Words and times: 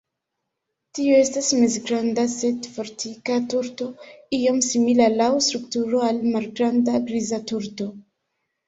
Tiu 0.99 1.17
estas 1.17 1.49
mezgranda 1.63 2.23
sed 2.37 2.71
fortika 2.79 3.37
turdo, 3.53 3.91
iom 4.41 4.61
simila 4.71 5.11
laŭ 5.23 5.31
strukturo 5.51 6.03
al 6.11 6.27
malgranda 6.35 7.01
Griza 7.11 7.45
turdo. 7.55 7.95